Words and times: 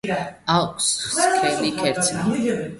აქვს 0.53 0.87
სქელი 1.17 1.71
ქერცლი. 1.83 2.45